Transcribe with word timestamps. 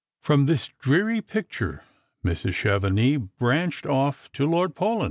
From 0.23 0.47
this 0.47 0.69
dreary 0.79 1.21
picture 1.21 1.83
Mrs. 2.25 2.55
Chevenix 2.55 3.19
branched 3.37 3.85
ff 3.85 4.31
to 4.31 4.49
Lord 4.49 4.73
Paulyn. 4.73 4.99